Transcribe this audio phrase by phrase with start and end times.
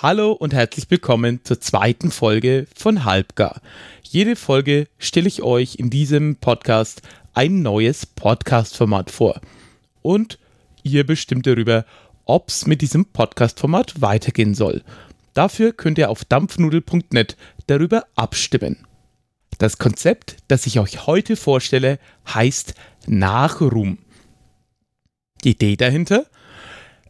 [0.00, 3.60] Hallo und herzlich willkommen zur zweiten Folge von Halbgar.
[4.04, 7.02] Jede Folge stelle ich euch in diesem Podcast
[7.34, 9.40] ein neues Podcast-Format vor.
[10.00, 10.38] Und
[10.84, 11.84] ihr bestimmt darüber,
[12.26, 14.84] ob es mit diesem Podcast-Format weitergehen soll.
[15.34, 17.36] Dafür könnt ihr auf dampfnudel.net
[17.66, 18.86] darüber abstimmen.
[19.58, 21.98] Das Konzept, das ich euch heute vorstelle,
[22.32, 22.74] heißt
[23.08, 23.98] Nachruhm.
[25.42, 26.26] Die Idee dahinter?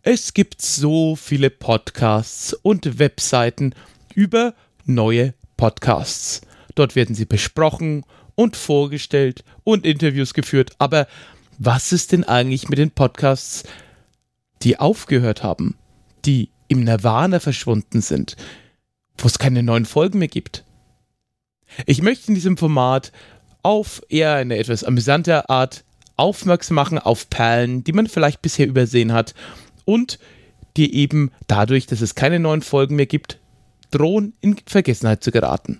[0.02, 3.74] Es gibt so viele Podcasts und Webseiten
[4.14, 6.40] über neue Podcasts.
[6.76, 8.04] Dort werden sie besprochen
[8.36, 10.70] und vorgestellt und Interviews geführt.
[10.78, 11.08] Aber
[11.58, 13.64] was ist denn eigentlich mit den Podcasts,
[14.62, 15.76] die aufgehört haben,
[16.24, 18.36] die im Nirvana verschwunden sind,
[19.16, 20.64] wo es keine neuen Folgen mehr gibt?
[21.86, 23.10] Ich möchte in diesem Format
[23.64, 25.84] auf eher eine etwas amüsante Art
[26.16, 29.34] aufmerksam machen auf Perlen, die man vielleicht bisher übersehen hat
[29.88, 30.18] und
[30.76, 33.38] die eben dadurch, dass es keine neuen Folgen mehr gibt,
[33.90, 35.78] drohen in Vergessenheit zu geraten.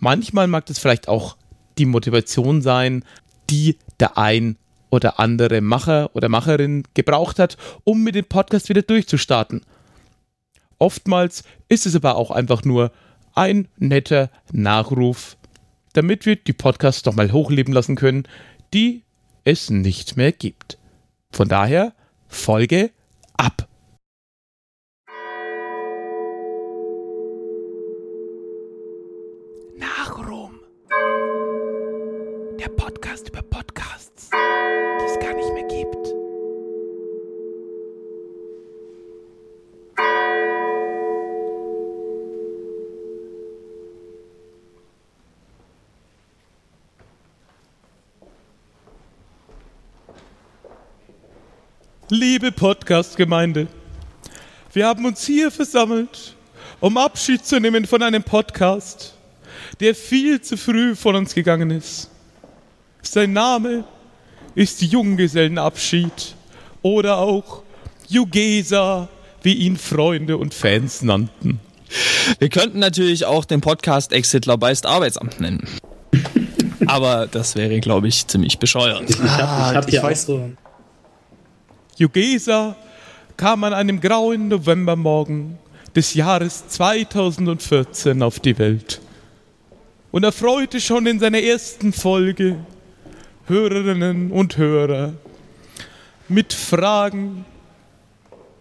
[0.00, 1.36] Manchmal mag das vielleicht auch
[1.78, 3.04] die Motivation sein,
[3.48, 4.56] die der ein
[4.90, 9.62] oder andere Macher oder Macherin gebraucht hat, um mit dem Podcast wieder durchzustarten.
[10.78, 12.90] Oftmals ist es aber auch einfach nur
[13.36, 15.36] ein netter Nachruf,
[15.92, 18.24] damit wir die Podcasts nochmal hochleben lassen können,
[18.74, 19.04] die
[19.44, 20.76] es nicht mehr gibt.
[21.30, 21.92] Von daher
[22.30, 22.90] Folge
[23.36, 23.68] ab.
[29.76, 30.60] Nachruhm.
[32.58, 33.79] Der Podcast über Podcasts,
[52.12, 53.68] Liebe Podcast-Gemeinde,
[54.72, 56.34] wir haben uns hier versammelt,
[56.80, 59.14] um Abschied zu nehmen von einem Podcast,
[59.78, 62.10] der viel zu früh von uns gegangen ist.
[63.02, 63.84] Sein Name
[64.56, 66.34] ist Junggesellenabschied
[66.82, 67.62] oder auch
[68.08, 69.08] Jugesa,
[69.44, 71.60] wie ihn Freunde und Fans nannten.
[72.40, 75.64] Wir könnten natürlich auch den Podcast Exitler beißt Arbeitsamt nennen.
[76.86, 79.08] Aber das wäre, glaube ich, ziemlich bescheuert.
[79.08, 80.50] Ich, hab, ich, hab ich weiß so.
[82.00, 82.76] Jugesa
[83.36, 85.58] kam an einem grauen Novembermorgen
[85.94, 89.02] des Jahres 2014 auf die Welt.
[90.10, 92.56] Und erfreute schon in seiner ersten Folge
[93.44, 95.12] Hörerinnen und Hörer
[96.26, 97.44] mit Fragen,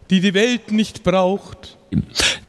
[0.09, 1.77] die die Welt nicht braucht,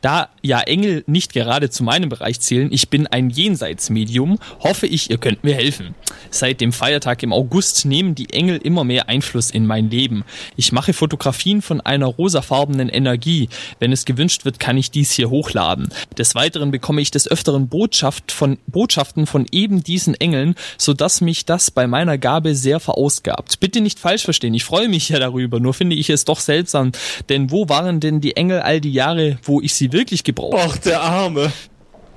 [0.01, 5.11] da ja Engel nicht gerade zu meinem Bereich zählen, ich bin ein Jenseitsmedium, hoffe ich,
[5.11, 5.95] ihr könnt mir helfen.
[6.31, 10.25] Seit dem Feiertag im August nehmen die Engel immer mehr Einfluss in mein Leben.
[10.57, 13.49] Ich mache Fotografien von einer rosafarbenen Energie.
[13.79, 15.89] Wenn es gewünscht wird, kann ich dies hier hochladen.
[16.17, 21.45] Des Weiteren bekomme ich des Öfteren Botschaft von, Botschaften von eben diesen Engeln, sodass mich
[21.45, 23.61] das bei meiner Gabe sehr verausgabt.
[23.61, 26.93] Bitte nicht falsch verstehen, ich freue mich ja darüber, nur finde ich es doch seltsam,
[27.29, 30.57] denn wo waren denn die Engel all die Jahre, wo ich sie wirklich gebraucht?
[30.59, 31.53] Ach, der Arme.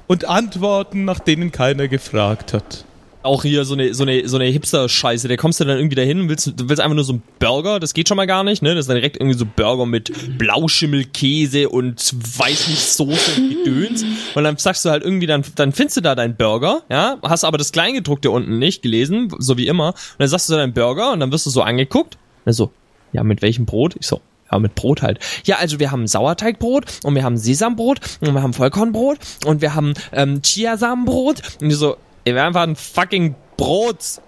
[0.07, 2.85] Und Antworten, nach denen keiner gefragt hat
[3.23, 5.28] auch hier so eine so eine so eine Hipster-Scheiße.
[5.28, 7.79] Da kommst du dann irgendwie dahin und willst, du willst einfach nur so einen Burger.
[7.79, 8.75] Das geht schon mal gar nicht, ne?
[8.75, 14.05] Das ist dann direkt irgendwie so Burger mit Blauschimmelkäse und weiß nicht Soße und Gedöns.
[14.35, 17.44] Und dann sagst du halt irgendwie, dann dann findest du da deinen Burger, ja, hast
[17.44, 19.90] aber das Kleingedruckte unten nicht gelesen, so wie immer.
[19.90, 22.17] Und dann sagst du deinen Burger und dann wirst du so angeguckt.
[22.45, 22.72] Also,
[23.13, 23.95] ja, mit welchem Brot?
[24.00, 24.19] Ich so,
[24.53, 25.19] ja, mit Brot halt.
[25.46, 29.75] Ja, also wir haben Sauerteigbrot und wir haben Sesambrot und wir haben Vollkornbrot und wir
[29.75, 31.41] haben ähm, Chiasamenbrot.
[31.61, 34.22] Und die so, wir haben einfach ein fucking Brot.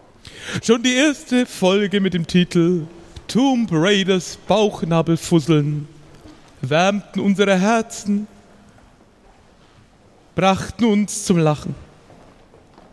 [0.63, 2.88] Schon die erste Folge mit dem Titel
[3.27, 5.88] Tomb Raiders Bauchnabelfusseln
[6.62, 8.28] wärmten unsere Herzen,
[10.36, 11.75] brachten uns zum Lachen,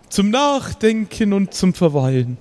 [0.08, 2.36] zum Nachdenken und zum Verweilen.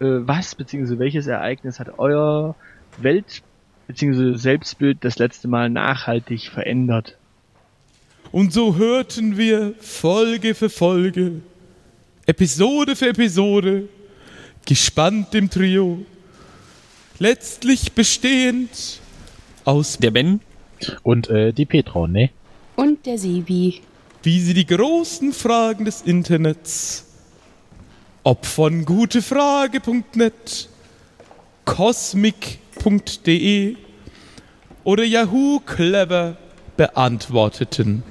[0.00, 0.98] Äh, was bzw.
[0.98, 2.54] welches Ereignis hat euer
[2.98, 3.42] Welt-
[3.86, 4.36] bzw.
[4.36, 7.16] Selbstbild das letzte Mal nachhaltig verändert?
[8.32, 11.40] Und so hörten wir Folge für Folge,
[12.26, 13.88] Episode für Episode,
[14.66, 16.04] gespannt im Trio,
[17.18, 19.00] letztlich bestehend
[19.64, 20.40] aus der Ben
[21.02, 22.30] und äh, die Petra, ne?
[22.76, 23.80] Und der Sebi.
[24.22, 27.06] Wie sie die großen Fragen des Internets,
[28.22, 30.68] ob von gutefrage.net,
[31.66, 33.76] Cosmic yahoo.de
[34.84, 36.36] oder Yahoo Clever
[36.76, 38.02] beantworteten.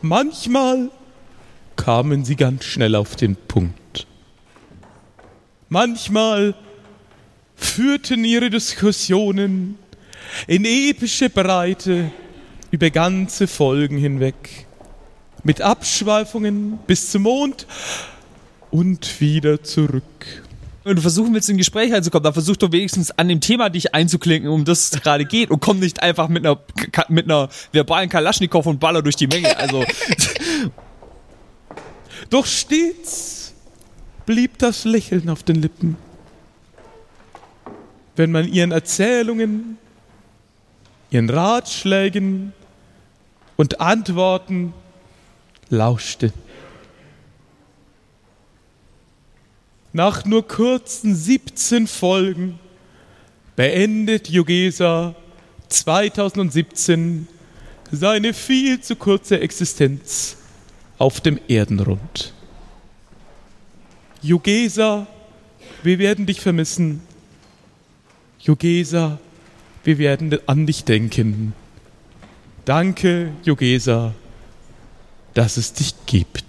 [0.00, 0.90] Manchmal
[1.76, 4.06] kamen sie ganz schnell auf den Punkt.
[5.68, 6.54] Manchmal
[7.56, 9.78] führten ihre Diskussionen
[10.46, 12.10] in epische Breite
[12.70, 14.66] über ganze Folgen hinweg.
[15.44, 17.66] Mit Abschweifungen bis zum Mond
[18.70, 20.47] und wieder zurück.
[20.88, 23.68] Wenn du versuchen willst, in ein Gespräch reinzukommen, dann versuch doch wenigstens an dem Thema
[23.68, 26.58] dich einzuklinken, um das es gerade geht und komm nicht einfach mit einer,
[27.08, 29.56] mit einer verbalen Kalaschnikow und baller durch die Menge.
[29.58, 29.84] Also,
[32.30, 33.54] Doch stets
[34.26, 35.96] blieb das Lächeln auf den Lippen,
[38.16, 39.78] wenn man ihren Erzählungen,
[41.10, 42.52] ihren Ratschlägen
[43.56, 44.74] und Antworten
[45.70, 46.32] lauschte.
[49.92, 52.58] Nach nur kurzen 17 Folgen
[53.56, 55.14] beendet Yogesa
[55.68, 57.26] 2017
[57.90, 60.36] seine viel zu kurze Existenz
[60.98, 62.34] auf dem Erdenrund.
[64.20, 65.06] Yogesa,
[65.82, 67.00] wir werden dich vermissen.
[68.40, 69.18] Yogesa,
[69.84, 71.54] wir werden an dich denken.
[72.64, 74.12] Danke, Yogesa,
[75.34, 76.47] dass es dich gibt.